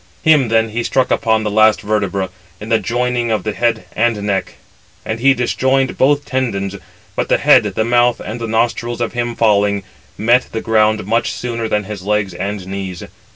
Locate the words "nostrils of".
8.47-9.13